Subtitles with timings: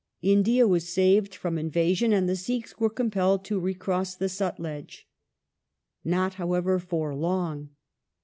[0.23, 5.03] India was saved from invasion and the Sikhs were compelled to recross the Sutlej.
[6.03, 7.69] Not, however, for long.